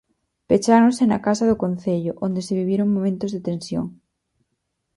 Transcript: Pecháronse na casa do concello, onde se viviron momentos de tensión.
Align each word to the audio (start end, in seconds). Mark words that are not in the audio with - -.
Pecháronse 0.49 1.03
na 1.07 1.19
casa 1.27 1.43
do 1.49 1.59
concello, 1.63 2.11
onde 2.25 2.41
se 2.47 2.57
viviron 2.61 2.93
momentos 2.95 3.29
de 3.31 3.41
tensión. 3.49 3.85